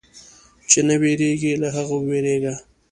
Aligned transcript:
چې 0.69 0.79
نه 0.87 0.95
وېرېږي، 1.01 1.51
له 1.61 1.69
هغه 1.75 1.95
وېرېږه. 2.07 2.53